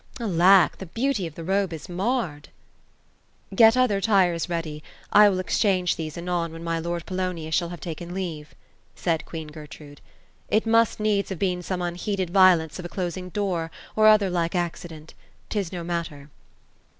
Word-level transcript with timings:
Alack 0.19 0.71
I 0.73 0.77
the 0.79 0.85
beauty 0.87 1.27
of 1.27 1.35
the 1.35 1.43
robe 1.43 1.71
is 1.71 1.87
marred 1.87 2.49
!"'^ 3.53 3.55
Get 3.55 3.77
other 3.77 4.01
tires, 4.01 4.49
ready. 4.49 4.81
I 5.11 5.29
will 5.29 5.43
change 5.43 5.95
these 5.95 6.17
anon, 6.17 6.51
when 6.51 6.63
my 6.63 6.79
lord 6.79 7.05
Polonius 7.05 7.53
shall 7.53 7.69
have 7.69 7.79
taken 7.81 8.11
leave" 8.11 8.55
said 8.95 9.27
queen 9.27 9.49
Gertrude. 9.49 10.01
^' 10.05 10.07
It 10.49 10.65
must 10.65 10.99
needy 10.99 11.27
have 11.29 11.37
been 11.37 11.61
some 11.61 11.83
unheeded 11.83 12.31
violence 12.31 12.79
of 12.79 12.85
a 12.85 12.89
closing 12.89 13.29
door, 13.29 13.69
or 13.95 14.07
other 14.07 14.31
like 14.31 14.53
acci 14.53 14.87
dent. 14.87 15.13
'Tis 15.49 15.71
no 15.71 15.83
matter." 15.83 16.31